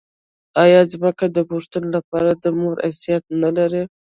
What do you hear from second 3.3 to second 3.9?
نلري؟